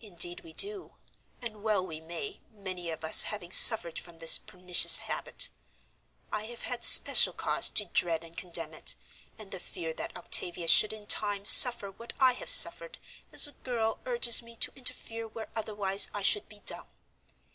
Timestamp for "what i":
11.90-12.32